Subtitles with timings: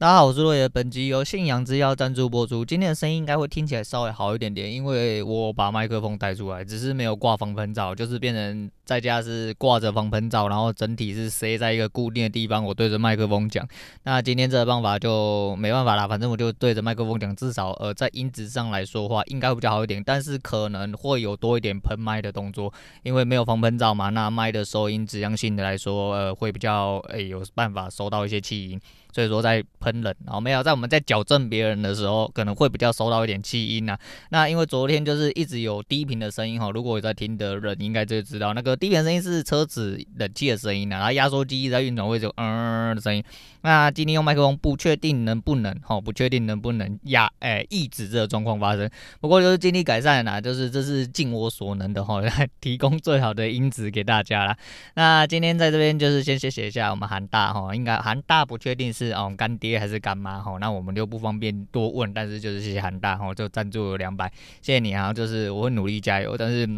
[0.00, 0.68] 大家好，我是洛爷。
[0.68, 2.64] 本集由信仰之钥赞助播出。
[2.64, 13.66] 今天的声音应该会听起来稍微好一点点，因为我把麦克风带出来，只是没有挂防喷罩，就是变成在家是挂着防喷罩，然后整体是塞在一个固定的地方，我对着麦克风讲。
[14.04, 22.72] 那今天这个办法就没办法啦，反正我就对着麦克风讲，至少呃在音质上来说话应该会比较好一点，但是可能会有多一点喷麦的动作，
[23.02, 28.80] 因为没有防喷罩嘛，那麦的收音质量性的来说，呃会比较诶、有办法收到一些气音。
[29.12, 33.98] 所以说在喷人，然后没有在我们在矫正别人的时候，可能会比较收到一点气音呐。
[34.30, 43.22] 那因为昨天就是一直有低频的声音哈，如果有在听的人应该就知道，那个低频声音是车子冷气的声音呐，然后压缩机在运转会有嗯的声音。
[43.62, 48.88] 那今天用麦克风不确定能不能哈，不确定能不能压诶抑制这个状况发生。
[49.20, 54.56] 不过就是尽力改善啦，就是这是尽我所能的哈，来提供最好的音质给大家啦。
[54.94, 59.12] 那今天在这边就是先谢谢一下我们韩大哈，应该韩大不确定是。
[59.12, 60.56] 哦，干爹还是干妈哈？
[60.60, 65.12] 那我们就不方便多问，但是就是谢谢韩大哈，就赞助了两百，谢谢你啊！
[65.12, 66.68] 就是我会努力加油，但是。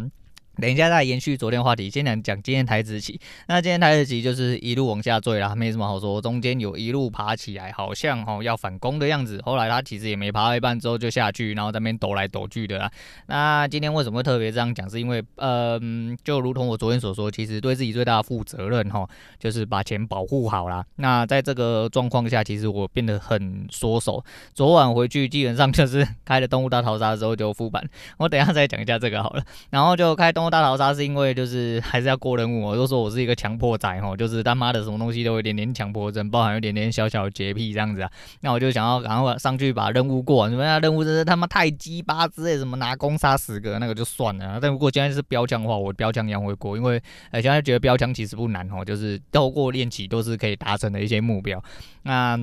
[0.61, 3.19] 等一下再延续昨天话题，先来讲今天台子期。
[3.47, 6.21] 那今天台子期就是一路往下坠啦，没什么好说。
[6.21, 9.41] 中间有一路爬起来，好像齁要反攻的样子。
[9.43, 12.91] 后来它其实也没爬到一半之后就下去，然后在那边抖来抖去的啦。
[13.25, 14.87] 那今天为什么会特别这样讲？
[14.87, 19.09] 是因为，嗯，就如同我昨天所说，其实对自己最大的负责任哈，
[19.39, 20.85] 就是把钱保护好啦。
[20.97, 24.23] 那在这个状况下，其实我变得很缩手。
[24.53, 27.83] 昨晚回去基本上就是开了动物大逃杀之后就复盘。
[28.17, 29.43] 我等一下再讲一下这个好了。
[29.71, 30.50] 然后就开动物。
[30.51, 38.11] 大逃杀是因为就是 还是要过任务，我就说我是一个强迫仔吼，就是他妈的什么东西都有点点强迫症，包含有点点小小洁癖这样子啊。
[38.41, 44.59] 那我就想要赶快上去把任务过完，什么任务真是他妈太鸡巴之类，什么拿弓杀十个那个就算了。
[44.61, 51.63] 但如果现在是标枪的话，我标枪一样会过，因为呃现在觉得标枪其实不难吼，就是透过练习都是可以达成的一些目标。
[52.03, 52.37] 那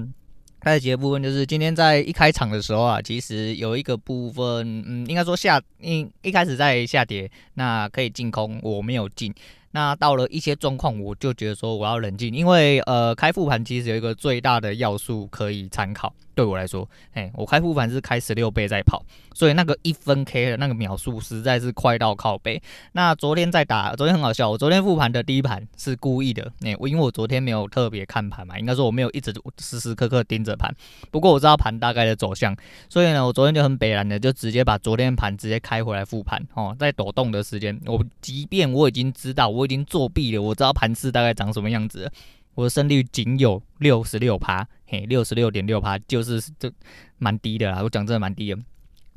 [0.61, 9.33] 开始的部分就是今天在一开场的时候啊，其实有一个部分，嗯，应该说下，一一开始在下跌，那可以进空，我没有进。
[9.71, 16.13] 那到了一些状况，我就觉得说我要冷静，因为呃，开复盘其实有一个最大的要素可以参考。
[16.39, 19.05] 对我来说，哎，我开复盘是开十六倍在跑，
[19.35, 22.63] 所以那个一分 K 的那个秒数实在是快到靠背。
[22.93, 30.73] 那昨天在打，昨天很好笑，我昨天复盘的第一盘是故意的，哎，我因为我昨天没有特别看盘嘛，应该说我没有一直时时刻刻盯着盘，
[31.11, 32.57] 不过我知道盘大概的走向，
[32.89, 42.09] 所以呢，我昨天就很北然的就直接把昨天盘直接开回来复盘哦，在抖动的时间，我即便我已经知道我已经作弊了，我知道盘势大概长什么样子。
[42.55, 46.73] 我的胜率仅有六十六趴，嘿，六十六点六趴，就是这
[47.19, 47.83] 蛮低的啦。
[47.83, 48.59] 我讲真的蛮低的。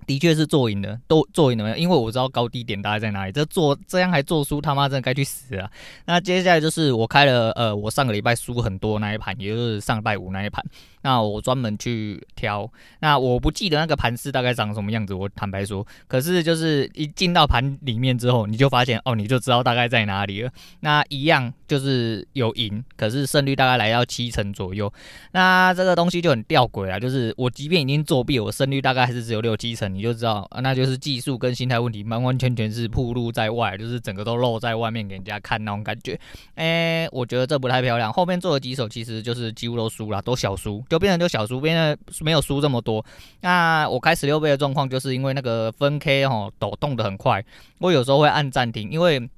[0.05, 1.75] 的确是做赢的，都做赢了没有？
[1.77, 3.31] 因为我知道高低点大概在哪里。
[3.31, 5.71] 这做这样还做输，他妈真的该去死啊！
[6.05, 10.65] 那接下来就是我开了，呃，我上个礼拜输很多那一盘，也就是上礼拜五那一盘。
[11.01, 12.69] 那我专门去挑，
[12.99, 15.85] 那我不记得那个盘是大概长什么样子，我坦白说。
[16.07, 20.51] 可是就是一进到盘里面之后，你就发现哦，你就知道大概在哪里了。
[20.81, 24.91] 那一样就是有赢，可是胜率大概来到七成左右。
[25.31, 29.91] 那这个东西就很吊诡啊，就是我即便已经作弊，我胜率大概还是只有六七成。
[29.93, 36.19] 你就知道，那就是技术跟心态问题，完完全全是暴露在外，就是整个都露在外面给人家看那种感觉。
[36.55, 38.11] 哎、我觉得这不太漂亮。
[38.13, 43.03] 后面做了几手其实就是几乎都输了，都小输，就变成就小输，变成没有输这么多。
[43.39, 47.43] 那我开十六倍的状况，就是因为那个分 K 吼抖动的很快，
[47.79, 49.29] 我有时候会按暂停，因为。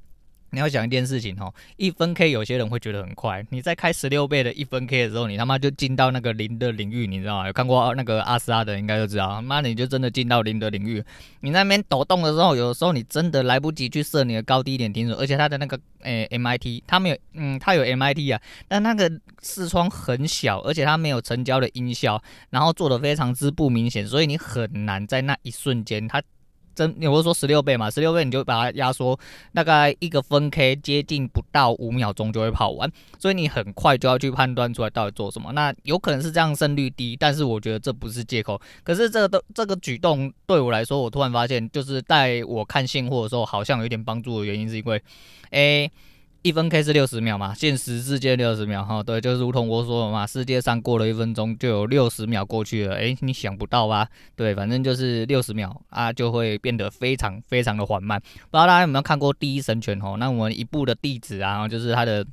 [0.54, 7.48] 你要想一件事情哦，一分 K 有些人会觉得很快，你在开十六倍的一分 K 的时候，你他妈就进到那个零的领域，你知道吗？
[7.48, 11.04] 有看过那个阿斯拉的应该就知道，妈的你就真的进到零的领域。
[11.40, 19.12] 你那边抖动的时候，有的时候你真的来不及去设你的高低点停损，而且它的那个诶、MIT，它没有，嗯，它有 MIT 啊，但那个
[19.42, 22.22] 视窗很小，而且它没有成交的音效，
[22.52, 26.22] 然后做的非常之不明显，所以你很难在那一瞬间它。
[26.76, 27.90] 真，你不是说十六倍嘛？
[27.90, 29.20] 十六倍你就把它压缩，
[29.54, 35.52] 大概一个分 K 接近不到五秒钟就会跑完，所以你很快就要去判断出来到底做什么。
[35.54, 38.60] 那有可能是这样胜率低，但是我觉得这不是借口。
[38.84, 45.02] 可是这个都这个举动对我来说，我突然发现，就是在我看现货的时候好像有点帮助的原因，是因为，
[45.52, 45.92] 诶。
[46.44, 54.08] 一分 K 是六十秒嘛，现实世界六十秒哈，对，就是如同我说的嘛，世界上过了一分钟就有六十秒过去了，诶、你想不到吧？
[54.36, 58.20] 对，反正就是六十秒啊，就会变得非常非常的缓慢。
[58.20, 60.18] 不知道大家有没有看过《第一神拳》吼？
[60.18, 62.26] 那我们一部的弟子啊，就是他的。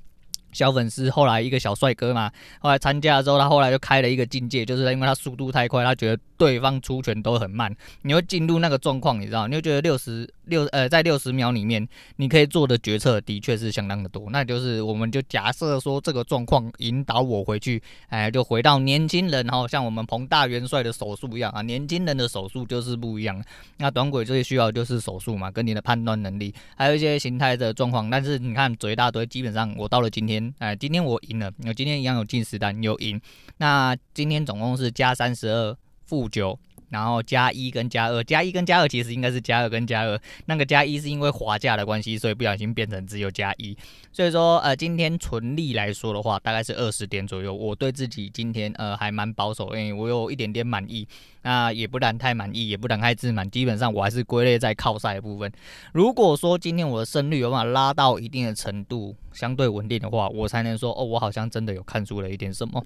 [0.53, 2.29] 小粉丝后来一个小帅哥嘛，
[2.59, 7.71] 后来参加了之后，他后来就开了一个境界，就是因为他速度太快，他觉得对方出拳都很慢，
[8.01, 14.31] 你会进入那个状况，你知道，你会觉得六十六呃，在六十秒里面，你可以做的决策的确是相当的多。
[14.31, 23.45] 那就是我们就假设说这个状况引导我回去，哎，就回到年轻人，然后像我们彭大元帅的手速一样啊，年轻人的手速就是不一样。
[23.77, 28.09] 那短轨最需要就是手速嘛，跟你的判断能力，还有一些形态的状况。
[28.09, 33.21] 但是你看嘴一大堆，基本上我到了今天，哎，今天我赢了，我今天一样有进十单有赢。
[33.59, 35.77] 那今天总共是加三十二。
[36.11, 36.59] 负九，
[36.89, 43.77] 然后加一跟加二，加一跟加二其实应该是加二跟加二，那个加一是因为滑价的关系，所以不小心变成只有加一。
[44.11, 47.55] 所以说，呃，今天纯利来说的话，大概是二十点左右。
[47.55, 51.07] 我对自己今天呃还蛮保守，因为我有一点点满意，
[51.43, 53.49] 那也不敢太满意，也不敢太自满。
[53.49, 55.49] 基本上我还是归类在靠赛的部分。
[55.93, 62.85] 如果说今天我的胜率有办法拉到一定的程度，相对稳定的话，我才能说哦，我好像真的有看出了一点什么。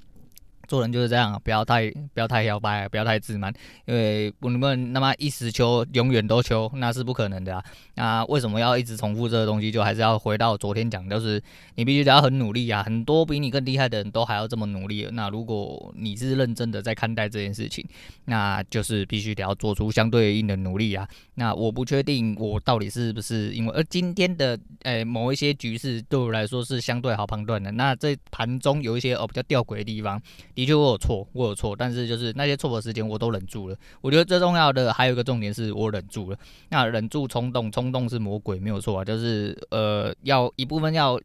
[0.67, 3.53] 做人就是这样，不要太不要太摇摆，不要太自满，
[3.87, 7.65] 因为不能那么一时求永远都求，那是不可能的啊。
[7.95, 9.71] 那为什么要一直重复这个东西？
[9.71, 11.43] 就还是要回到昨天讲，就是
[11.75, 15.09] 你必须得要很努力啊，很多比你更厉害的人都还要这么努力。
[15.13, 17.87] 那如果你是认真的在看待这件事情，
[18.25, 21.09] 那就是必须得要做出相对应的努力啊。
[21.35, 27.71] 那我不确定我到底是不是因为，而今天的诶、某一些局势对我来说是相对好判断的。
[27.73, 30.21] 那这盘中有一些哦比较吊诡的地方。
[30.55, 33.77] 的确我有错，我有错，但是就是那些错的时间我都忍住了。
[34.01, 36.39] 我觉得最重要的还有一个重点是我忍住了。
[36.69, 39.05] 那忍住冲动，冲动是魔鬼，没有错啊。
[39.05, 41.21] 就是呃，要一部分要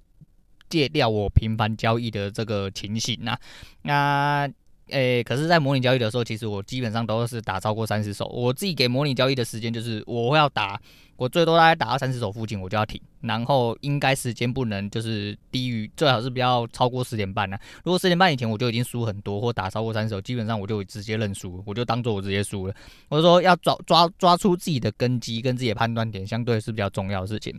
[0.70, 3.40] 戒掉我频繁交易的这个情形啊。
[3.84, 4.50] 那
[4.88, 8.26] 诶、可是，在模拟交易的时候，其实我基本上都是打超过三十手。
[8.26, 10.82] 我自己给模拟交易的时间就是我要打。
[11.20, 22.74] 我最多大概打到三十手附近，我就要停，然后应该时间不能就是低于，最好是不要超过十点半呢、如果十点半以前我就已经输很多，或打超过三十手，基本上我就直接认输，我就当做我直接输了。
[23.10, 27.54] 我就说要抓抓抓出自己的根基跟自己的判断点，相对是比较重要的事情。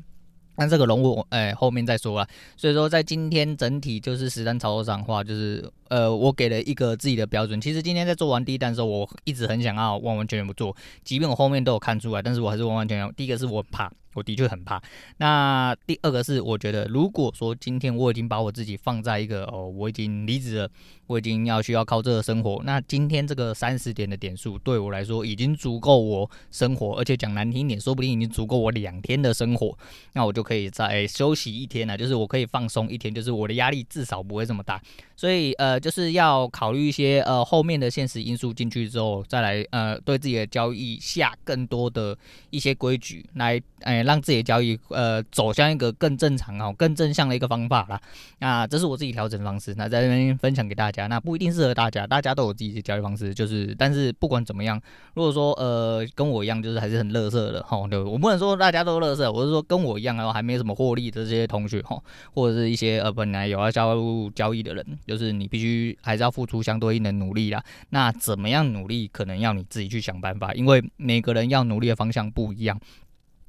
[0.56, 2.28] 但这个龙我哎后面再说啊。
[2.56, 5.70] 所以说在今天整体就是实战操作上的话，就是。
[5.90, 7.60] 呃，我给了一个自己的标准。
[7.60, 13.12] 其实今天在做完第一单的时候，我一直很想要完完全全不做，即便我后面都有看出来，但是我还是完完全全。
[13.16, 14.80] 第一个是我怕，我的确很怕。
[15.16, 20.70] 那第二个是我觉得，如果说今天我已经把我自己放在一个哦，我已经离职了，
[21.08, 29.76] 我已经要需要靠这个生活，那今天这个三十点的点数对我来说已经足够我生活，而且讲难听点，说不定已经足够我两天的生活。
[30.12, 34.80] 那我就可以再休息一天了，就是我可以放松一天，就是我的压力至少不会这么大。
[35.16, 35.80] 所以呃。
[35.80, 42.14] 就是要考虑一些呃后面的现实因素进去之后，再来呃对自己的交易下更多的
[42.50, 48.00] 一些规矩，来哎让自己的交易呃走向一个更正常哦、更正向的一个方法啦。
[48.38, 53.32] 那这是我自己调整方式，那在这边分享给大家，那不一定适合大家，大家都有自己的交易方式。
[53.32, 54.80] 就是但是不管怎么样，
[55.14, 62.00] 如果说呃跟我一样，就是还是很乐色的哈，对，我不能说大家都乐色，我是说跟我一样然后还没什么获利的这些同学哈，
[62.34, 65.96] 或者是一些呃本来有要加入交易的人，就是你必须。
[66.02, 67.62] 还是要付出相对应的努力啦。
[67.90, 72.78] 那怎么样努力，可能要你自己去想办法，因为每个人要努力的方向不一样。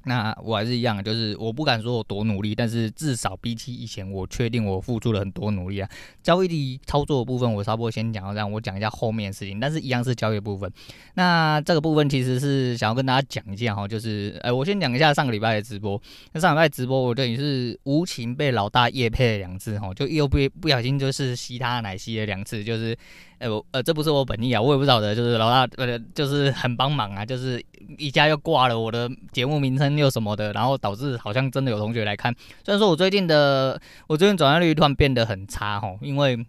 [0.04, 5.88] 那我还是一样，就是我不敢说我多努力，但是至少比起以前，我确定我付出了很多努力啊。
[6.22, 10.70] 交易的操作部分，我差不多先讲到这样，我讲一下后面的事情，但是一样是交易部分。
[11.14, 16.00] 那这个部分其实是想要跟大家讲一下哈，就是哎，我先讲一下上个礼拜的直播。
[16.32, 22.96] 那上礼拜直播，我等于是无情被老大夜配了两次哈，就又不不小心就是吸他奶吸了两次，就是。
[23.42, 27.60] 呃、我呃，这不是我本意啊，我也不晓得，就是老大呃，就是很帮忙啊，就是
[27.98, 32.32] 一下又挂了我的节目名称又什么的，然后导致好像真的有同学来看，
[32.64, 36.46] 虽然说我最近的我最近转换率突然变得很差哈，因为。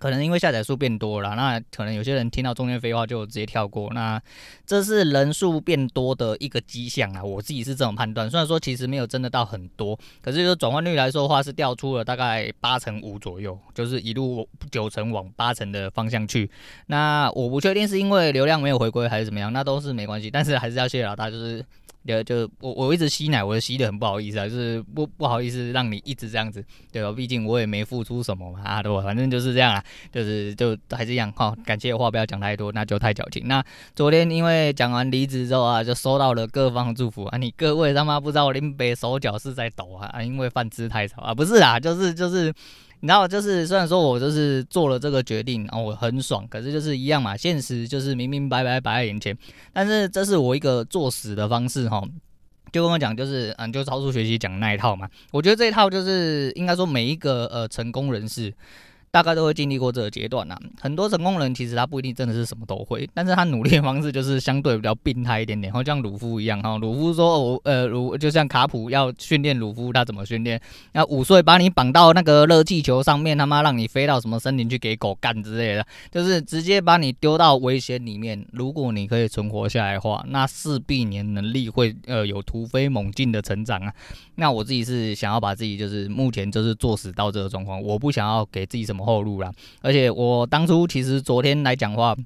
[0.00, 4.20] 可能因为下载数变多了，那可能有些人听到中间废话就直接跳过，那
[4.66, 8.28] 这是人数变多的一个迹象啊，我自己是这种判断。
[8.28, 16.50] 虽然说其实没有真的到很多，可是就转换率来说的话，是掉出了大概八成五左右，就是一路九成往八成的方向去。
[16.86, 21.64] 那我不确定是因为流量没有回归还是怎么样，那都是没关系，但是还是要谢谢老大，就是。
[22.06, 27.12] 就就我我一直吸奶，我吸的很不好意思啊，就是不不好意思让你一直这样子，对吧？
[27.12, 29.02] 毕竟我也没付出什么嘛，啊，对吧？
[29.02, 31.54] 反正就是这样啊，就是就还是一样哈。
[31.64, 33.46] 感谢的话不要讲太多，那就太矫情。
[33.46, 33.62] 那
[33.94, 42.52] 昨天因为讲完离职之后啊，就收到了各方祝福啊，你各位他妈不知道林北手脚是在抖啊，啊，因为饭吃太少啊，不是啊，就是就是。
[43.00, 49.36] 你知道，就是虽然说我就是做了这个决定，然后我很爽，可是就是一样嘛，现实就是明明白白摆在眼前。
[49.72, 52.02] 但是这是我一个作死的方式哈，
[52.72, 55.08] 就跟我讲，就是嗯，就超速学习讲那一套嘛。
[55.32, 58.52] 我觉得这一套就是应该说每一个呃成功人士。
[59.10, 60.56] 大概都会经历过这个阶段呐。
[60.80, 70.60] 很多成功人其实他不一定真的是什么都会，但是他努力的方式就是相对比较病态一点点，然后像鲁夫一样哈，鲁夫说我呃鲁就像卡普要训练鲁夫，他怎么训练？
[70.92, 78.44] 那五岁把你绑到那个热气球上面，他妈让你飞到什么森林去给狗干之类的，就是直接把你丢到危险里面。
[78.52, 83.92] 如果你可以存活下来的话，那势必你能力会呃有突飞猛进的成长啊。
[84.36, 89.52] 那我自己是想要把自己就是目前就是作死到这个状况，我不想要给自己什么后路啦。
[89.82, 92.16] 而且我当初其实昨天来讲话，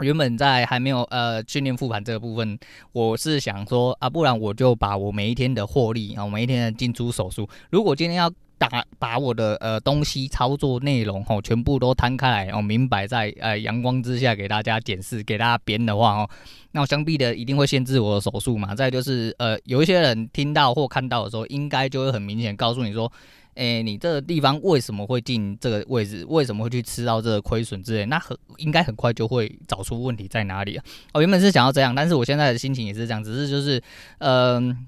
[0.00, 2.56] 原本在还没有呃训练复盘这个部分，
[2.92, 16.30] 我是想说啊，不然我就把我每一天的获利啊，每一天的进出手术，如果今天要打把我的呃东西操作内容哦全部都摊开来哦，明摆在呃阳光之下给大家检视，给大家编的话哦，
[16.70, 18.76] 那我相必的一定会限制我的手术嘛。
[18.76, 23.10] 再就是呃有一些人听到或看到的时候，应该就会很明显告诉你说。
[23.58, 26.24] 诶、你这个地方为什么会进这个位置？
[26.28, 28.06] 为什么会去吃到这个亏损之类？
[28.06, 30.84] 那很应该很快就会找出问题在哪里啊！
[31.12, 33.82] 我原本是想要这样，但是我现在的心情也是这样，只是就是，
[34.18, 34.86] 嗯、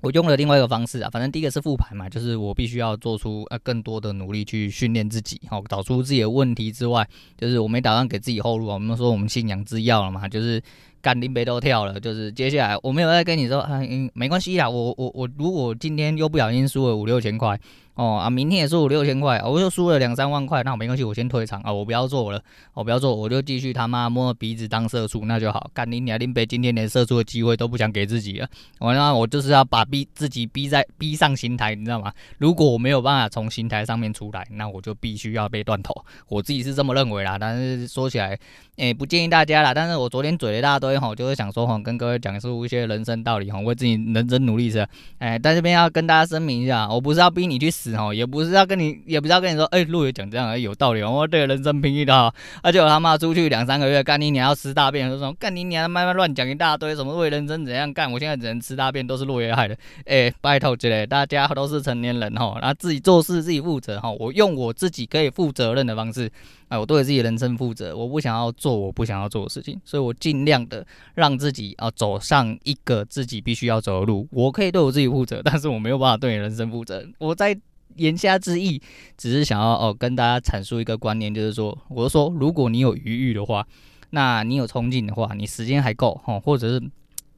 [0.00, 1.10] 我用了另外一个方式啊。
[1.10, 7.04] 反正第一个是复盘嘛，就是我必须要做出呃更多的努力去训练自己，好找出自己的问题之外，
[7.36, 8.74] 就是我没打算给自己后路啊。
[8.74, 10.62] 我们说我们信仰之跃了嘛，就是。
[11.04, 17.60] 干林北都跳了，就是接下来我没有再跟你说，嗯，没关系啦，我我我如果今天又不小心输了五六千块。
[17.94, 25.70] 哦啊，明天也是五六千块，我又输了两三万块，那没关系，我先退场啊，我不要做了，我不要做，我就继续他妈摸鼻子当社畜，那就好。
[25.72, 28.48] 干你娘，林北今天连社畜的机会都不想给自己了，
[28.80, 32.12] 我那我就是要把逼自己逼在逼上刑台，你知道吗？
[32.38, 35.94] 如果我没有办法从刑台上面出来，那我就必须要被断头，
[36.28, 37.38] 我自己是这么认为啦。
[37.38, 38.36] 但是说起来，
[38.76, 39.72] 诶、不建议大家啦。
[39.72, 44.84] 但是我昨天嘴了一大堆吼，就是想说吼，跟各位讲述一些人生道理吼，为自己认真努力是。
[45.18, 48.64] 哎，在这边要跟大家声明一下，我不是要逼你去死吼，也不是要。
[48.64, 51.10] 跟你也不是要跟你说，哎、欸，陆爷讲这样，有道理哦。
[51.10, 59.74] 我对人生评议的哈，而且我他妈出去两三个月，干你娘要吃大便，说什么干你娘妈妈乱讲一大堆，什么为人生怎样干，我现在只能吃大便，都是陆爷害的。
[60.06, 64.10] 哎、欸，拜托之类，大家都是成年人哈，然后自己做事自己负责哈。
[64.12, 66.30] 我用我自己可以负责任的方式，
[66.68, 67.94] 哎，我对自己人生负责。
[67.94, 74.26] 我不想要做我不想要做的事情，所以我尽量的让自己啊走上一个自己必须要走的路。
[74.30, 77.06] 我可以对我自己负责，但是我没有办法对你人生负责。
[77.18, 77.54] 我在。
[77.96, 78.80] 言下之意，
[79.16, 83.66] 只是想要哦跟大家阐述一个观念，就是说，我说，如果你有余裕的话，
[84.10, 86.82] 那你有冲劲的话，你时间还够哦，或者是。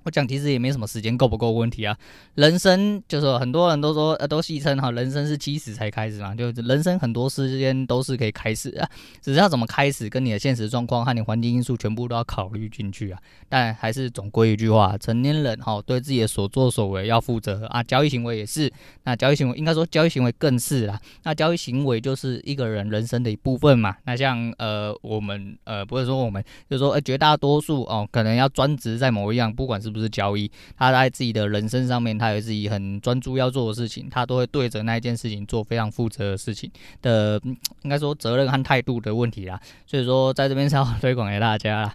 [0.06, 1.98] 我讲其实也没什么时间够不够问题啊，
[2.36, 8.88] 人生就是很多人都说呃都戏称哈，人生是七十才开始嘛，就人生很多时间都是可以开始啊，
[9.20, 13.18] 只是要怎么开始，跟你的现实状况和你环境因素全部都要考虑进去啊。
[13.48, 18.72] 但还是总归一句话，成年人哈对自己的所作所为要负责啊，交易行为也是，
[19.02, 23.96] 那交易行为应该说交易行为更是啦，那交易行为就是一个人人生的一部分嘛。
[24.04, 37.40] 那像呃我们呃不是说我们就是说呃绝大多数哦可能要专职在某一样，不管是不是交易，他在自己的人生上面，他有自己很专注要做的事情，他都会对着那一件事情做非常负责的事情的，
[37.82, 39.58] 应该说责任和态度的问题啦。
[39.86, 41.94] 所以说，在这边是要推广给大家啦。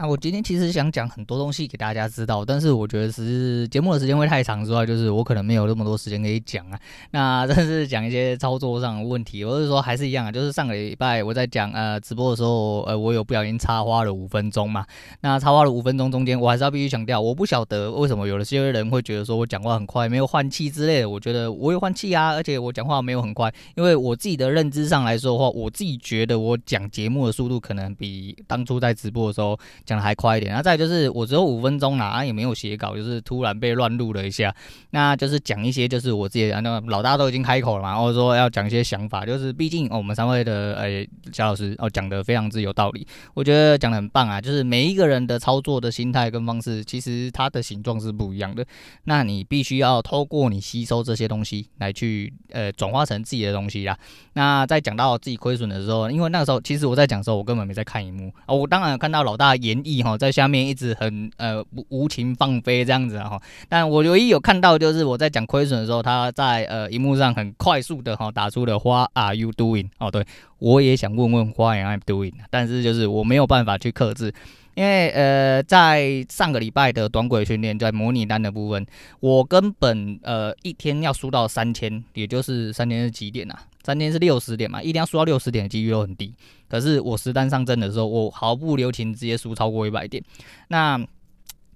[0.00, 6.80] 那、啊、我今天其实想讲很多东西给大家知道，但是我觉得是节目的时间会太长之外，就是我可能没有那么多时间可以讲啊。
[7.10, 14.86] 那但是讲一些操作上的问题，我是说还是一样啊，就是上个礼拜我在讲呃直播的时候，呃我有不小心插花了五分钟嘛。
[15.20, 21.10] 那插花了五分钟中间，我还是要必须强调，我不晓得为什么有的些人会觉得说我讲话很快，没有换气之类的。
[21.10, 29.60] 我觉得我有换气啊，而且我讲话没有很快，因为我自己的认知上来说的话，我自己觉得我讲节目的速度可能比当初在直播的时候
[29.90, 34.54] 讲的还快一点，然后再就是我只有五分钟啦，啊，也没有写稿，就是突然被乱录了一下，
[34.90, 43.04] 那就是讲一些就是我自己的，那老大都已经开口了嘛，或者说要讲一些想法，就是毕竟，哦，我们三位的诶小老师哦讲的非常之有道理，
[43.34, 48.64] 我觉得讲的很棒啊，就是每一个人的操作的心态跟方式，其实它的形状是不一样的，
[49.04, 53.98] 那你必须要透过你吸收这些东西来去呃转化成自己的东西啦。
[54.34, 58.32] 那在讲到自己亏损的时候，因为那个时候其实我在讲的时候，我根本没在看荧幕。
[58.46, 60.16] 啊，我当然看到老大眼意哈。
[60.16, 69.88] 在下面一直很呃无情放飞这样子哈，但我唯一有看到就是我在讲亏损的时候，他在呃荧幕上很快速的哈打出了 What are you doing？
[69.98, 70.24] 哦，对，
[70.58, 72.34] 我也想问问 What am I doing？
[72.50, 74.32] 但是就是我没有办法去克制，
[74.74, 78.86] 因为呃在上个礼拜的短轨训练，在模拟单的部分，
[79.20, 83.58] 我根本呃一天要输到三千，也就是三千是几点啊？
[83.84, 86.34] 三天是六十点嘛，一定要输到六十点的几率都很低。
[86.68, 90.22] 可是我实单上阵的时候，我毫不留情直接输超过一百点。
[90.68, 91.00] 那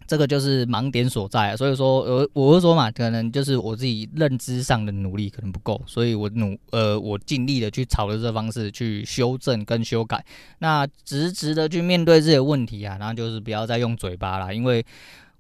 [0.07, 10.25] 这个就是盲点所在啊，所以说，我我是说嘛，可能就是我自己认知上的努力可能不够，所以我努呃，我尽力的去朝着这方式去修正跟修改，
[10.59, 14.85] 那直直的去面对这些问题啊，然后就是不要再用嘴巴啦，因为。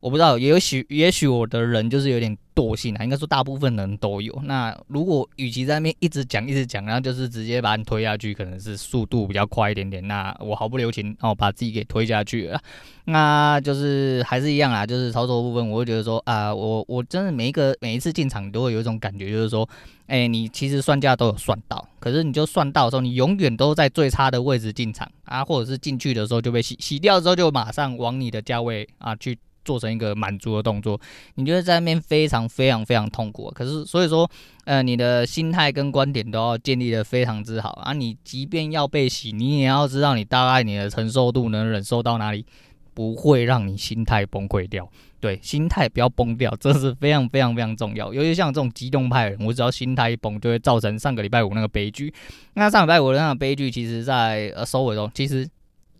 [0.04, 4.38] 我不知道，也许也许我的人就是有点惰性啊，应该说大部分人都有。
[4.44, 10.06] 那如果与其在那边一直讲一直讲，然后就是直接把你推下去，可能是速度比较快一点点。
[10.06, 12.60] 那我毫不留情，然后把自己给推下去了。
[13.06, 19.66] 那就是还是一样啊，就是操作部分，我会觉得说啊，我我真的每一个每一次进场都会有一种感觉，就是说，
[20.08, 29.38] 哎、你其实算价都有算到，可是你就算到的时候，你永远都在最差的位置进场啊，或者是进去的时候就被洗洗掉之后，就马上往你的价位啊去。
[29.64, 31.00] 做成一个满足的动作，
[31.36, 33.50] 你觉得在那边非常非常非常痛苦。
[33.54, 34.30] 可是所以说，
[34.64, 37.92] 呃，你的心态跟观点都要建立得非常之好啊。
[37.92, 42.44] 你即便要被洗，你也要知道你大概你的承受度能忍受到哪里，
[42.92, 44.88] 不会让你心态崩溃掉。
[45.20, 48.12] 对，心态不要崩掉，这是非常非常非常重要。
[48.12, 52.12] 尤其像这种激动派人，我只要心态一崩，就会造成上个礼拜五那个悲剧。
[52.52, 55.48] 那上礼拜五的那个悲剧，其实在呃收尾中，其实。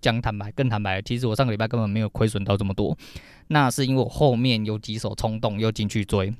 [0.04, 2.94] 讲坦白，更坦白，其实我上个礼拜根本没有亏损到这么多，
[3.48, 6.30] 那是因为我后面有几手冲动又进去追，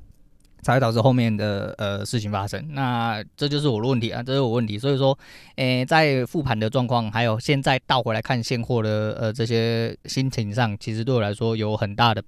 [0.61, 2.63] 才会导致后面的呃事情发生。
[2.75, 4.79] 那这就是我的问题啊，这是我问题。
[4.79, 5.19] 所以说，
[5.57, 12.23] 诶、在复盘的状况，还有现在倒回来看现货的呃这些心情上，其实对我来说有很大的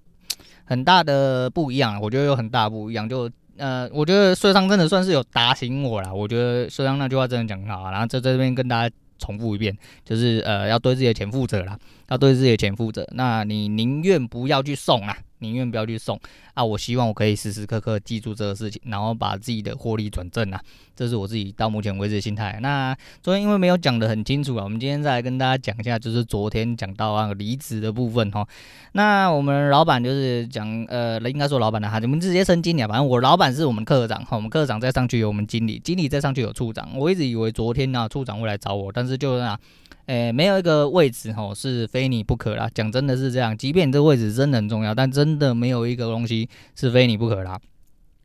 [0.64, 2.00] 很大的不一样。
[2.00, 6.14] 我觉得有很大的不一样，就呃，我觉得税商真的算是有打醒我了。
[6.14, 8.95] 我觉得税商那句话真的讲很好，然后在这边跟大家。
[9.18, 13.06] 重复一遍，就是呃，要对自己的钱负责啦，要对自己的钱负责。
[13.12, 16.19] 那你宁愿不要去送啊，宁愿不要去送
[16.55, 16.64] 啊。
[16.64, 20.61] 我希望我可以时时刻刻记住这个事情，然后把自己的获利转正啊。
[20.95, 22.59] 这是我自己到目前为止的心态。
[22.62, 28.47] 那昨天因为没有讲得很清楚啊，我们今天再来跟大家讲一下，就是昨天讲到那个离职的部分哈。
[28.93, 32.88] 那我们老板就是讲，呃，应该说老板的哈，你们直接升经理啊。
[32.88, 36.88] 反正我老板是我们科长哈，我们科长再上去有我们经理，经理再上去有处长。
[36.97, 39.59] 我一直以为昨天呢、啊，处长会来找我，但是就是啊，
[40.07, 42.69] 诶、没有一个位置哈是非你不可啦。
[42.75, 47.61] 讲真的是这样，即便这个位置真的很重要，但真的没有一个东西是非你不可啦。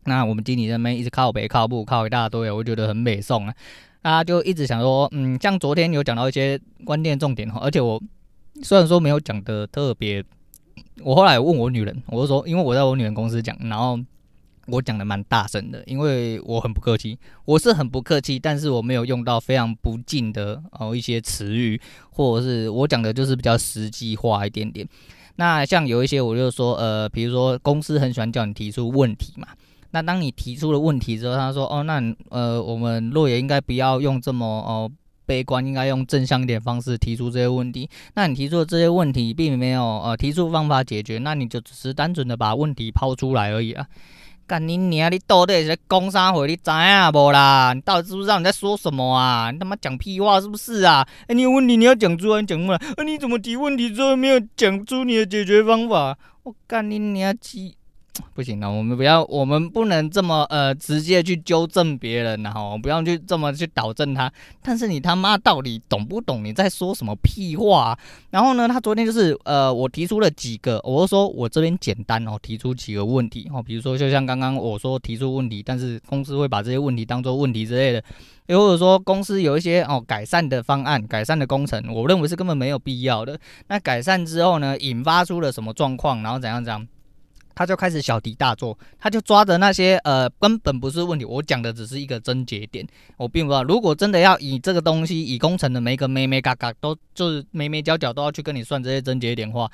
[0.06, 3.54] 那我们经理这边一直靠北靠步靠一大堆，我觉得很美送啊。
[4.04, 8.02] 那就一直想说，嗯，像昨天有讲到一些关键重点哈，而且我
[8.64, 10.24] 虽然说没有讲的特别，
[11.04, 14.00] 我后来问我女人，我就说，因为我在我女人公司讲，然后
[14.68, 21.80] 我讲的蛮大声的，因为我很不客气，我是很不客气，但是我没有用到非常不敬的哦一些词语，
[22.12, 24.88] 或者是我讲的就是比较实际化一点点。
[25.38, 29.48] 那像有一些我就说，呃，比如说公司很喜欢叫你提出问题嘛。
[29.94, 34.90] 那当你提出了问题之后，他说：“哦，那呃，我们洛爷应该不要用这么哦、
[35.26, 37.90] 悲观，应该用正向一点方式提出这些问题。
[38.14, 43.86] 那你提出的这些问题并没有呃提出方法解决，那你就只是单纯的把问题抛出来而已啊！
[44.52, 46.46] 干你娘，你到底在讲啥话？
[46.46, 47.72] 你知影不啦？
[47.74, 49.50] 你到底知不知道你在说什么啊？
[49.50, 51.08] 你他妈讲屁话是不是啊？
[51.28, 52.78] 哎，你有问题你要讲出来，讲出来。
[53.06, 56.18] 你怎么提问题之后没有讲出你的解决方法？
[56.44, 57.78] 我干你娘鸡！”
[58.34, 64.32] 不行了，我们不要，我们不能这么呃直接去纠正别人，然后不要去这么去导正他。
[64.62, 67.98] 但是你他妈到底懂不懂你在说什么屁话？
[68.30, 78.04] 然后呢，他昨天就是呃，我提出了几个，我说我这边简单哦，提出几个问题哦，比如说就像刚刚我说提出问题，但是公司会把这些问题当做问题之类的，
[78.48, 83.40] 又或者说公司有一些哦改善的方案、改善的工程，我认为是根本没有必要的。
[83.68, 86.88] 那改善之后呢，引发出了什么状况，然后怎样怎样。
[87.54, 92.88] 他就开始小题大做，他就抓着那些呃根本不是问题，我讲的只是一个症结点，
[93.18, 99.70] 我并不知道，如果真的要以这个东西以工程的每一个咩咩嘎嘎都就是咩咩角角都要去跟你算这些症结点的话。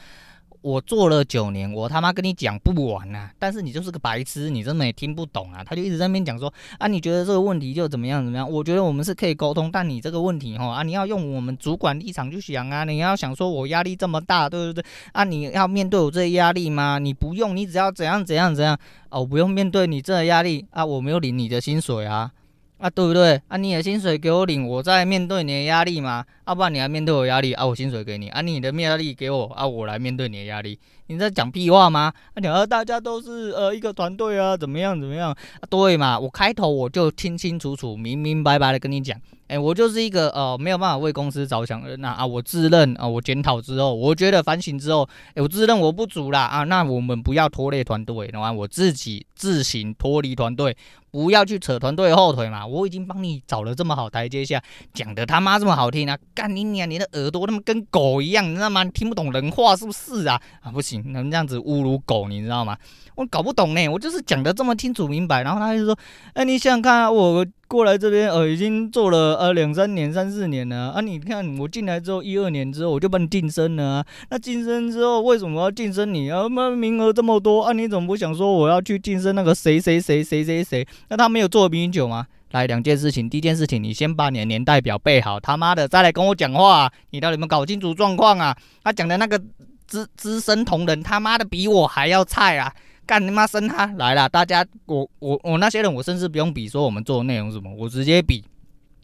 [0.62, 3.32] 我做了九年，我他妈跟你讲不完啊！
[3.40, 5.64] 但是你就是个白痴，你根本也听不懂啊！
[5.64, 8.50] 他就一直在那边讲说啊，你觉得这个问题就怎么样怎么样？
[8.50, 14.84] 我觉得我们是可以沟通，但你这个问题哈啊，你要用我们主管立场去想啊，你要想说我压力这么大，对不对？
[15.14, 17.00] 啊，你要面对我这些压力吗？
[17.00, 18.78] 你不用，你只要怎样怎样怎样
[19.10, 22.32] 哦，不用面对你这压力啊，我没有领你的薪水啊。
[22.78, 23.42] 啊，对不对？
[23.48, 26.24] 啊，你的薪水给我领，我在面对你的压力嘛。
[26.44, 28.30] 啊、不然你来面对我压力，啊，我薪水给你。
[28.30, 30.80] 啊，你的压力给我，啊，我来面对你的压力。
[31.08, 32.14] 你在讲屁话吗？
[32.34, 35.32] 啊，讲呃，大家都是呃一个团队啊，怎么样怎么样？
[35.32, 42.12] 啊，对嘛，我开头我就清清楚楚、明明白白的跟你讲，哎，我就是一个呃没有办法为公司着想的人啊。
[42.12, 46.64] 啊，我自认啊，我检讨之后，我觉得反省之后，哎，我自认我不足啦啊。
[46.64, 50.78] 那我们不要拖累团队，然后我自己自行脱离团队。
[51.18, 52.68] 不要去扯团队后腿嘛。
[52.68, 54.62] 我已经帮你找了这么好台阶下，
[54.94, 56.16] 讲的他妈这么好听啊！
[56.36, 58.84] 干你娘，你的耳朵他妈跟狗一样，你知道吗？
[58.84, 60.40] 你听不懂人话是不是啊？
[60.62, 62.78] 啊，不行，能这样子侮辱狗，你知道吗？
[63.16, 65.98] 我搞不懂呢，我就是讲的这么清楚明白，然后他就说，
[66.34, 76.48] 哎，你想想看，我过来这边呃，已经做了呃两三年、三四年了啊，你看我进来之后一二年之后我就帮你晋升了啊，那晋升之后为什么要晋升你啊？
[76.50, 80.88] 那名额这么多啊，你怎么不想说我要去晋升那个谁谁谁谁谁谁？
[81.10, 82.26] 那他没有做比你久吗？
[82.52, 88.56] 来两件事情，第一件事情，你先把你的年代表背好，他妈的再来跟我讲话，你到底有没有搞清楚状况啊？
[88.82, 89.38] 他讲的那个
[89.86, 92.74] 资资深同仁，他妈的比我还要菜啊！
[93.08, 94.28] 干你妈生他来了！
[94.28, 98.44] 大家，我我我那些人，我甚至不用比说我们做的内容什么，我直接比，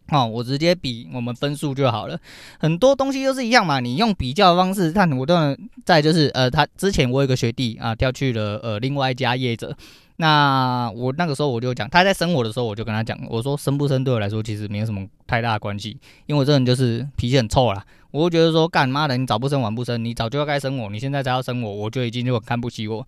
[0.10, 2.20] 哦，我直接比我们分数就好了。
[2.60, 5.58] 很多东西都是一样嘛，你用比较的方式看，我都能。
[5.86, 9.76] 在就是呃，他之前我有个学弟啊，调去了呃另外一家业者，
[10.18, 17.86] 那我那个时候我就讲，他在生我的时候，我就跟他讲，我说生不生对我来说其实没有什么太大的关系，因为我这人就是脾气很臭啦。
[18.12, 23.06] 我就觉得说干妈的，你早不生晚不生，你早就要该生我，你现在才要生我，我就已经就很看不起我。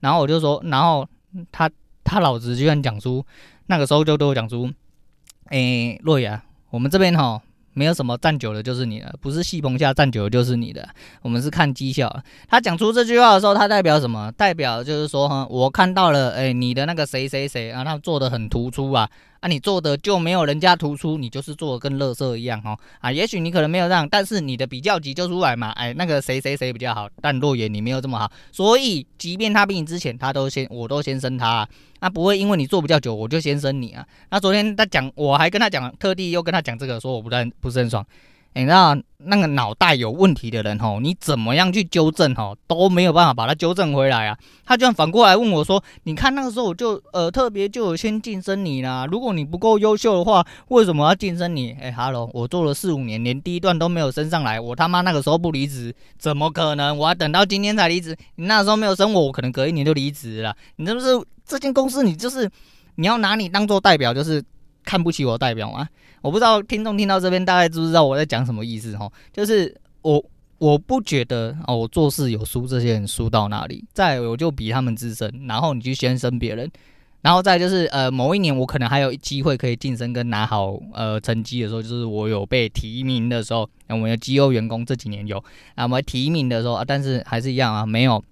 [0.00, 1.06] 然后我就说，然后
[1.50, 1.70] 他
[2.04, 3.24] 他老子居然讲出，
[3.66, 4.70] 那个时候就对我讲出，
[5.50, 7.40] 诶，洛亚，我们这边哈
[7.74, 10.88] 没有什么站久了就是你的，不是戏棚下站久了就是你的，
[11.22, 12.22] 我们是看绩效。
[12.48, 14.32] 他讲出这句话的时候，他代表什么？
[14.32, 19.08] 代表就是说哈，我看到了，诶，你的那个谁谁谁啊，他做的很突出啊。
[19.40, 22.76] 啊，你做的就没有人家突出，你就是做的跟垃圾一样哦。
[23.00, 25.70] 啊，也许你可能没有这样，但是你的比较级就出来嘛。
[25.70, 31.68] 哎，那个谁谁谁比较好，但若言你没有这么好，所以即便他比你之前，他都先，我都先升他啊，
[32.00, 34.04] 那不会因为你做比较久，我就先升你啊。
[34.30, 38.04] 那昨天他讲，我还跟他讲，特地又跟他讲这个，说我不但不是很爽。
[38.54, 44.36] 你知道那个脑袋有问题的人吼，你怎么样去纠正吼都没有办法把他纠正回来啊！
[44.64, 56.96] 他居然反过来问我说：“你看那个时候我就呃特别就先晋升你啦，如果你不够优秀的话，为什么要晋升你？”哎哈喽，我做了四五年，连第一段都没有升上来，我他妈那个时候不离职怎么可能？
[56.96, 60.56] 我还等到今天才离职，你那时候没有升我，我可能隔一年就离职了。
[60.76, 61.06] 你是不是
[61.46, 62.50] 这间公司你就是
[62.96, 64.42] 你要拿你当做代表，就是
[64.84, 65.88] 看不起我代表吗？
[66.20, 70.24] 我不知道听众听到这边大概知不知道我在讲什么意思哈，就是我
[70.58, 76.68] 我不觉得哦，我做事有输这些人输到哪里，再我就比他们资深，然后你去先升别人，
[77.20, 85.42] 然后再就是呃某一年我可能还有机会可以晋升跟拿好呃成绩的时候，就是我有被提名的时候，我们的绩优员工这几年有，
[85.76, 88.22] 那我们提名的时候啊，但是还是一样啊，没有。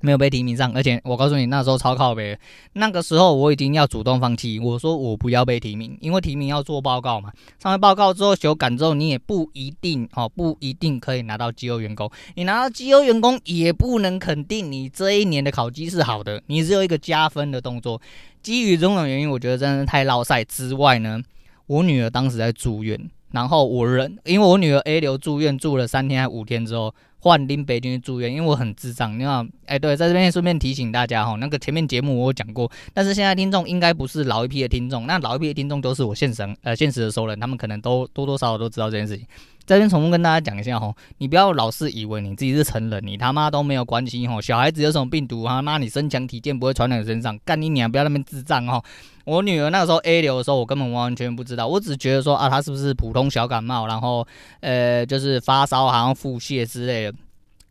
[0.00, 2.38] 没有被提名上，而且我告诉你，那时候超靠北。
[2.74, 7.32] 那个时候我已经要主动放弃，我说我不要被提名，因为提名要做报告嘛。
[7.60, 12.08] 上完报告之后修改之后，你也不一定哦，不一定可以拿到绩优员工。
[12.36, 18.00] 你拿到绩优员工，也不能肯定你这一年的考绩是好的，你只有一个加分的动作。
[18.40, 21.20] 基于种种原因，我觉得真的是太落赛之外呢，
[21.66, 26.94] 我女儿当时在住院，然后我人，因为我女儿 A 流住院住了三天还五天之后。
[27.20, 29.18] 换林北京去住院，因为我很智障。
[29.18, 39.26] 你看，哎、对，在这边顺便提醒大家哈，那个前面节目我有讲过，但是现在听众应该不是老一批的听众，那老一批的听众都是我现实呃现实的熟人，他们可能都多多少少都知道这件事情。
[39.66, 44.40] 在这边重复跟大家讲一下哈，你不要老是以为你自己是成人，你他妈都没有关系哈。
[44.40, 47.90] 小孩子有什么病毒，他妈你身强体健不会传染身上，干你娘！
[47.90, 48.82] 不要那么智障哈。
[49.26, 54.26] 我女儿那个时候 A 流的时候，我根本完完全不知道，我只觉得说啊，她是不是普通小感冒，然后
[54.60, 57.17] 呃就是发烧，好像腹泻之类的。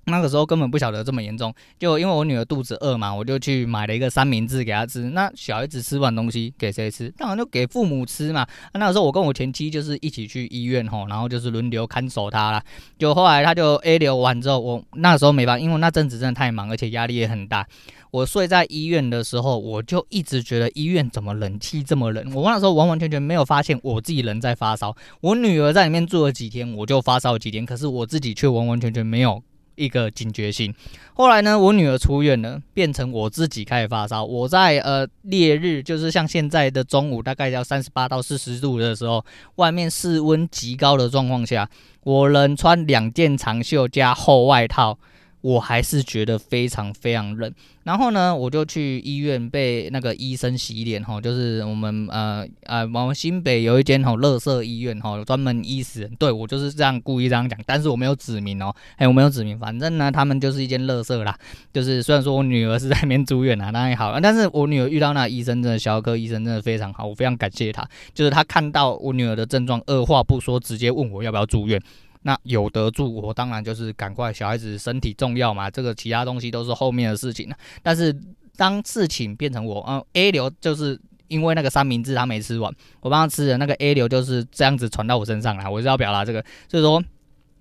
[0.10, 5.10] 那个时候根本不晓得这么严重，就因为我女儿肚子饿嘛，我就去买了一个三明治给她吃。
[5.10, 7.14] 那小孩子吃完东西给谁吃？
[7.18, 8.48] 当然就给父母吃嘛。
[8.74, 12.64] 那个时候我跟我前妻就是一起去医院吼，然后就是轮流看守她啦。
[12.98, 17.68] 就后来她就 A 流完之后，我那个时候没办法，因为那阵子真的太忙，而且压力也很大。
[18.12, 22.34] 我睡在医院的时候，我就一直觉得医院怎么冷气这么冷。
[22.34, 24.96] 我那时候完完全全没有发现我自己人在发烧。
[25.20, 29.44] 我女儿在里面住了几天，我就发烧几天，可是我自己却完完全全没有。
[29.78, 30.76] 一个警觉性。
[31.14, 34.26] 后来呢，我女儿出院了，变成我自己开始发烧。
[34.26, 39.24] 我在呃烈日，就是像现在的中午，大概要三十八到四十度的时候，
[39.56, 41.70] 外面室温极高的状况下，
[42.04, 45.00] 我能穿两件长袖加厚外套。
[45.42, 47.52] 我还是觉得非常非常冷，
[47.84, 56.12] 然后呢，我就去医院被那个医生洗脸哈，就是我们呃呃，我们新北有一间吼乐色医院哈，专门医死人。
[56.16, 61.38] 对，我就是这样故意这样讲，但是我没有指名哦，哎，我没有指名，反正呢，他们就是一间乐色啦。
[61.72, 67.88] 就是虽然说我女儿是在那边住院啊，那也好，但是我女儿遇到那医生真的，小儿科医生真的非常好，我非常感谢他。
[68.14, 71.80] 就是他看到我女儿的症状，二话不说，直接问我要不要住院。
[72.28, 74.34] 那有得住，我当然就是赶快。
[74.34, 77.56] 小孩子身体重要嘛，这个其他东西都是后面的事情了。
[77.82, 78.14] 但是
[78.58, 87.02] 当事情变成我，嗯，A 流就是因为那个三明治他没吃完，我帮他吃的那个 A 流就是这样子传到我身上来，我是要表达这个，所以说。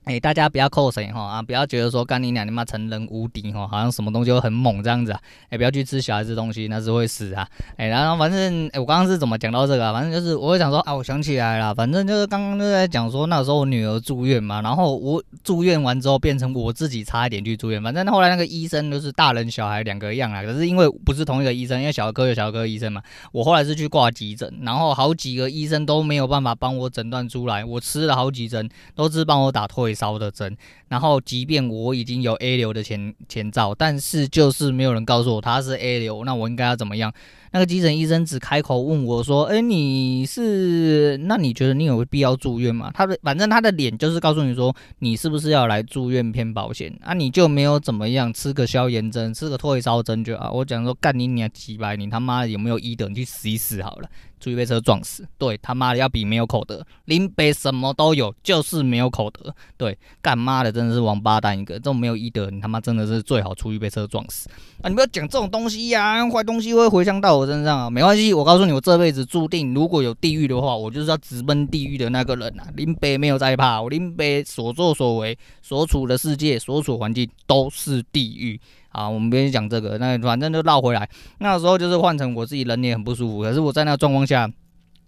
[0.06, 1.42] 哎、大家不要扣谁哈啊！
[1.42, 5.20] 不要觉得说干你娘你妈成人无敌哈，好像什么东西都很猛这样子啊！
[5.50, 7.44] 哎、不要去吃小孩子东西，那是会死啊！
[7.76, 9.92] 哎、然后反正哎、我刚刚是怎么讲到这个啊？
[9.92, 30.56] 反正就是我会想说啊，我想起来了，反正就是刚刚就在讲说那时候我女儿住院嘛，然后我住院完之后变成我自己差一点去住院，反正后来那个医生就是大人小孩两个样啊，可是因为不是同一个医生，因为小儿科有小儿科医生嘛，我后来是去挂急诊，然后好几个医生都没有办法帮我诊断出来，我吃了好几针，都是帮我打退烧的针。
[30.88, 37.12] 然后，即便我已经有 A 流的前前兆，但是就是没有人告诉我他是 A 流，那我应该要怎么样？
[37.52, 41.16] 那个急诊医生只开口问我说：“哎，你是？
[41.16, 50.52] 那你觉得你有必要住院吗？”他的反正他的脸就是告诉你说：“你是不是要来住院骗保险？”啊，你就没有怎么样，吃个消炎针，吃个退烧针就好。
[50.52, 53.08] 我讲说干你娘几百，你他妈有没有医德？
[53.08, 54.08] 你去死一死好了。
[54.38, 64.48] 出去被车撞死，对他妈的要比没有口德，林北什么都有，就是没有口德，对，干妈的真的是王八蛋一个，这种没有医德，你他妈真的是最好出去被车撞死
[64.82, 64.88] 啊！
[64.88, 72.68] 你不要讲这种东西呀、坏东西会回响到我身上啊，没关系，我告诉你，我这辈子注定如果有地狱的话，我就是要直奔地狱的那个人啊！
[72.76, 78.60] 林北没有在怕，我林北所作所为、所处的世界、所处环境都是地狱。
[78.90, 81.08] 啊，我们别讲这个，那反正就绕回来。
[81.38, 84.50] 那时候就是换成我自己人也很不舒服，可是我在那个状况下。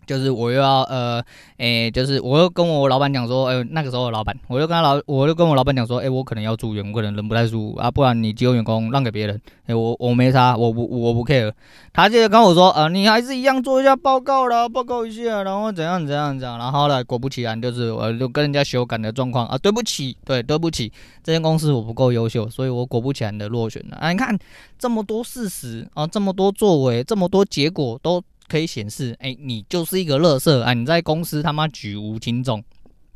[0.09, 1.23] 就是我又要呃，
[1.59, 11.53] 诶、就是我又跟我老板讲说，哎、那个时候老板，我就跟他老，我就跟我老板讲说，哎、我可能要住院，我可能人不太舒服啊，不然你机构员工让给别人，哎、我我没啥，我不我不 care。
[11.93, 20.91] 他就跟我说，呃，你还是一样做一下报告啦，报告一下，然后怎样怎样怎样，然后呢，果不其然，就是我就跟人家修改的状况啊，对不起，对，对不起，
[21.23, 24.11] 这间公司我不够优秀，所以我果不其然的落选了啊。
[24.11, 24.35] 你看
[24.79, 28.23] 这么多事实啊，这么多作为，这么多结果都。
[28.49, 30.73] 可以显示，哎、你就是一个垃圾啊！
[30.73, 32.63] 你在公司他妈举无轻重，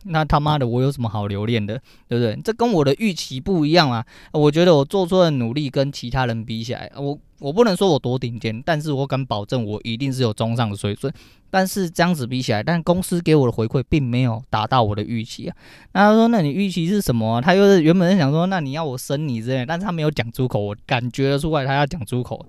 [0.04, 2.38] 那他妈的我有什么好留恋的，对不对？
[2.44, 4.04] 这跟我的预期不一样啊！
[4.32, 11.12] 我觉得我做出的努力跟其他人比起来，我我不能说我多顶尖，但是我敢保证我一定是有中上的水准。
[11.54, 15.56] 但是这样子比起来，但公司给我的回馈并没有达到我的预期啊。
[15.92, 17.42] 那他说，那你预期是什么？
[17.42, 22.46] 他又是原本是想说，那你要我升你之类，但是他没有讲出口，我感觉得出来他要讲出口。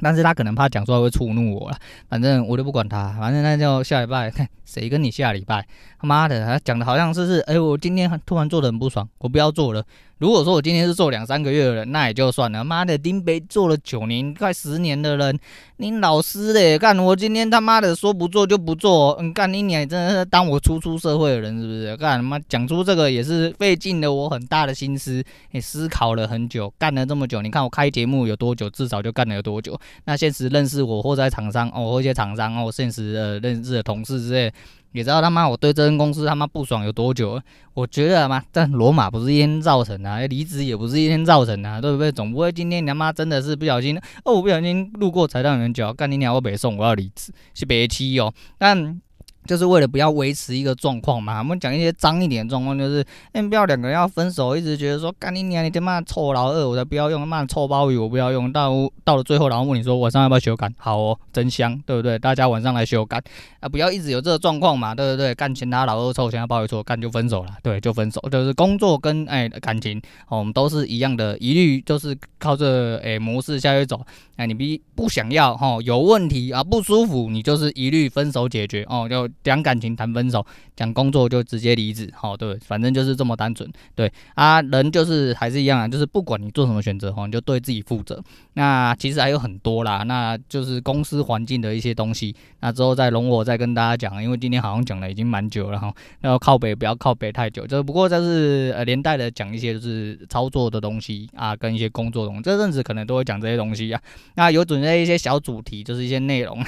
[0.00, 1.76] 但是他可能怕讲出来会触怒我了，
[2.08, 4.32] 反正我就不管他，反正那就下礼拜
[4.68, 5.66] 谁跟你下礼拜，
[5.98, 9.82] 他妈的，他讲的好像是是，哎、我今天突然做的很不爽，我不要做了。
[10.18, 12.64] 如果说我今天是做两三个月的人，那也就算了。
[12.64, 15.38] 妈的，丁北做了九年快十年的人，
[15.76, 21.96] 你老师嘞，干我今天他妈的说不做就不做，嗯，干你娘，真的是当我初出社会的人是不是？
[21.96, 27.40] 干他妈讲出这个也是费尽了我很大的心思，也思考了很久，干了这么久。
[27.40, 29.78] 你看我开节目有多久，至少就干了有多久。
[30.04, 34.52] 那现实认识我或在厂商哦，或一些厂商哦，现实呃认识的同事之类。
[34.92, 37.40] 你知道他妈我对这间公司他妈不爽有多久？
[37.74, 42.10] 我觉得嘛，但罗马不是一天造成的，离职也不是一天造成的，对不对？
[42.10, 49.00] 总不会今天你他妈真的是不小心哦，我不小心路过踩到你们脚，干你娘我北送我要离职，是别气哦，但。
[49.48, 58.70] 就是为了不要维持一个状况嘛，我们讲一些脏一点的状况，就是，哎，不要两个人要分手，一直觉得说干你娘，你他妈臭老二，我才不要用，他妈臭鲍鱼我不要用，到
[59.04, 60.70] 到了最后，然后问你说晚上要不要修改？
[60.76, 62.18] 好哦，真香，对不对？
[62.18, 63.22] 大家晚上来修改
[63.60, 65.34] 啊，不要一直有这个状况嘛，对不对？
[65.34, 73.98] 干嫌他老二臭，嫌他鲍鱼臭，干就分手了，对，就分手，就是工作跟哎感情，哦，我们都是一样的，一律就是靠这哎模式下去走，
[74.36, 74.62] 哎，你不
[74.94, 79.26] 不想要哈，有问题啊，不舒服，你就是一律分手解决哦，就。
[79.44, 80.44] 讲感情谈分手，
[80.76, 88.22] 讲工作就直接离职，好，对，反正就是这么单纯，对啊，人就是还是一样啊，就是不管你做什么选择，哈，你就对自己负责。
[88.54, 104.00] 那其实还有很多啦，那就是公司环境的一些东西，那之后再容我再跟大家讲，因为今天好像讲了已经蛮久了哈，然后靠北不要靠北太久，就不过这是呃连带的讲一些就是操作的东西啊，跟一些工作东西，这阵子可能都会讲这些东西啊。
[104.34, 106.60] 那有准备一些小主题，就是一些内容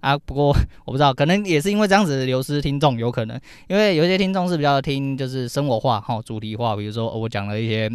[0.00, 0.48] 啊，不过
[0.84, 2.15] 我不知道，可能也是因为这样子。
[2.24, 7.90] 流失听众有可能，因为有些听众是比较听就是生活化哈主题化，比如说我讲了一些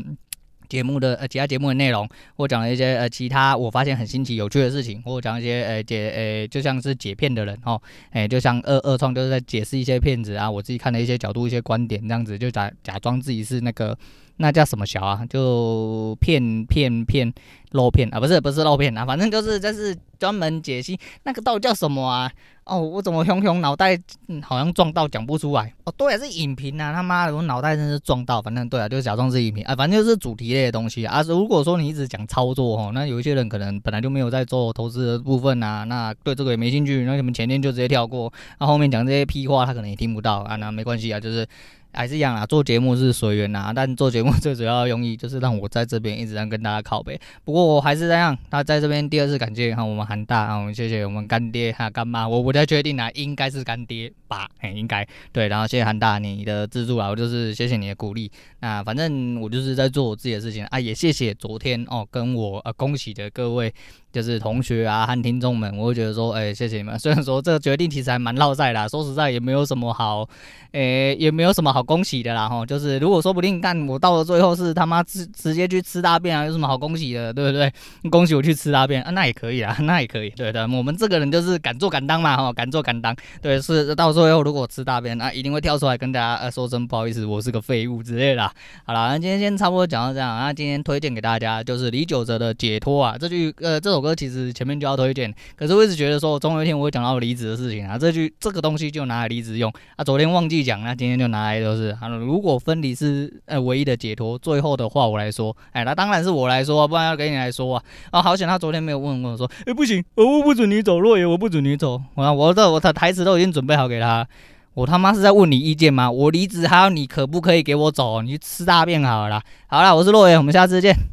[0.70, 2.08] 节目的呃其他节目的内容，
[2.38, 7.82] 或讲了一些呃其他我发现很新奇有趣的事情，或讲一些呃解呃就像是解骗的人哈，
[8.12, 13.98] 哎就像二二创就是在解释一些骗子啊，我自己看的一些角度一些观点这样子，就假假装自己是那个
[14.38, 17.32] 那叫什么小啊，就骗骗骗
[17.72, 22.32] 肉片啊，不是不是肉片啊，反正就是就是专门解析那个到底叫什么啊？
[22.64, 31.22] 哦，我怎么熊熊脑袋、嗯、好像撞到讲不出来哦，对啊，是影评啊，他妈的我脑袋真是撞到，反正对啊，就是假装是影评啊，反正就是主题类的东西啊。
[31.24, 41.48] 如果说你一直讲操作哦，那有一些人可能本来就没有在做投资的部分啊，那对这个也没兴趣，那你们前天就直接跳过，那后面讲这些屁话他可能也听不到啊，那没关系啊，就是。
[41.94, 47.20] 还是一样啊，做节目是随缘呐，但做节目最主要的用意就是让我在这边一直在跟大家靠背。
[47.44, 58.32] 不过我还是这样，他在这边第二次感谢哈，我们韩大啊，我们谢谢我们干爹哈干妈，我不太确定啊，应该是干爹吧，嘿，应该对，然后谢谢韩大你的资助啊，我就是谢谢你的鼓励。
[58.60, 63.74] 那反正我就是在做我自己的事情啊，也谢谢昨天哦跟我呃恭喜的各位。
[64.12, 67.00] 就是同学啊和听众们，我会觉得说，哎、谢谢你们。
[67.00, 70.28] 虽然说这个决定其实还蛮绕赛的，说实在也没有什么好，
[70.74, 72.66] 哎、也没有什么好恭喜的啦哈。
[72.66, 77.72] 就是如果说不定干我到了最后是他妈直直接去吃大便啊，有什么好恭喜的，对不对？
[78.10, 80.30] 恭喜我去吃大便啊，那也可以啊， 那也可以。
[80.32, 83.16] 对的，我们这个人就是敢做敢当嘛哈，敢做敢当。
[83.42, 88.44] 对，是到最后如果吃大便啊，一定会跳出来跟大家呃说声不好意思，我是个废物之类的。
[88.86, 90.38] 好了，那今天先差不多讲到这样。
[90.38, 94.02] 那今天推荐给大家就是李玖哲的解脱啊，这句呃这首。
[94.02, 100.04] 歌其实前面就要推荐，可是我一直觉得说，总有一天我会讲到离职的事情啊，这句这个东西就拿来离职用啊。
[100.04, 107.84] 昨天忘记讲，那今天就拿来就是，啊，如果分离是呃唯一的解脱，最后的话我来说，哎，那当然是我来说，不然要给你来说啊。
[108.12, 112.02] 啊，好险他昨天没有问我说，哎，不行，我不准你走，若野，我不准你走。
[112.16, 114.28] 我我这我的台词都已经准备好给他，
[114.74, 116.12] 我他妈是在问你意见吗？
[116.12, 118.22] 我离职还要你可不可以给我走？
[118.22, 119.42] 你吃大便好了。
[119.68, 121.12] 好了，我是若野，我们下次见。